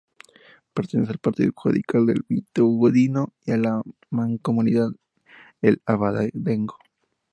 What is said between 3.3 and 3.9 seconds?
y a la